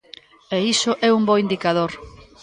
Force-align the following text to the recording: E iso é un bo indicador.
E 0.55 0.57
iso 0.73 0.91
é 1.07 1.09
un 1.17 1.23
bo 1.27 1.41
indicador. 1.45 1.91